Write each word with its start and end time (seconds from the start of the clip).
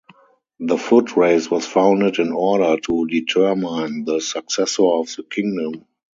The 0.59 0.79
foot-race 0.79 1.51
was 1.51 1.67
founded 1.67 2.17
in 2.17 2.31
order 2.31 2.75
to 2.85 3.05
determine 3.05 4.03
the 4.03 4.19
successor 4.19 4.81
to 4.81 5.05
the 5.17 5.23
kingdom. 5.29 5.85